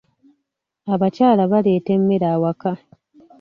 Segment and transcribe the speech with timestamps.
[0.93, 2.71] Abakyala baleeta emmere awaka.